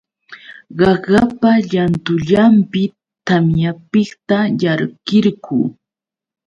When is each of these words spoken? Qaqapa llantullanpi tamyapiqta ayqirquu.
Qaqapa 0.79 1.49
llantullanpi 1.69 2.81
tamyapiqta 3.27 4.35
ayqirquu. 4.71 5.57